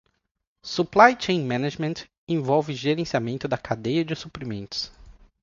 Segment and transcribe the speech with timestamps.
[0.63, 4.91] Supply Chain Management envolve gerenciamento da cadeia de suprimentos.